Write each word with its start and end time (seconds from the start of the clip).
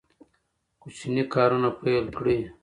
کوچني 0.81 1.23
کارونه 1.33 1.69
پیل 1.79 2.05
کړئ. 2.17 2.39